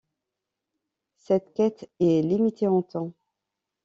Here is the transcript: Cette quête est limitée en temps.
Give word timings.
Cette 1.15 1.53
quête 1.53 1.87
est 1.99 2.23
limitée 2.23 2.67
en 2.67 2.81
temps. 2.81 3.13